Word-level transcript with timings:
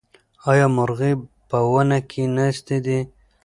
ایا 0.49 0.65
مرغۍ 0.75 1.13
په 1.49 1.57
ونې 1.71 1.99
کې 2.09 2.23
ناستې 2.35 2.77
دي؟ 2.85 2.99